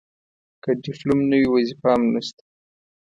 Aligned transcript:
که 0.63 0.71
ډیپلوم 0.83 1.19
نه 1.29 1.35
وي 1.39 1.45
وظیفه 1.55 1.87
هم 1.93 2.03
نشته. 2.13 2.43